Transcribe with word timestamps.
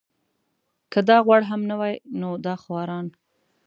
که 0.91 0.99
دا 1.09 1.17
غوړ 1.25 1.41
هم 1.49 1.61
نه 1.69 1.75
وای 1.79 1.95
نو 2.19 2.29
دا 2.45 2.55
خواران. 2.63 3.07